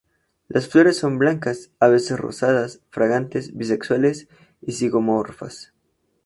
Las 0.47 0.67
flores 0.67 0.97
son 0.97 1.19
blancas, 1.19 1.69
a 1.79 1.87
veces 1.87 2.19
rosadas, 2.19 2.79
fragantes, 2.89 3.55
bisexuales 3.55 4.29
y 4.59 4.71
zigomorfas. 4.71 5.73